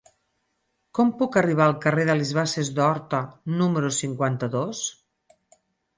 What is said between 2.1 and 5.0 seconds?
les Basses d'Horta número cinquanta-dos?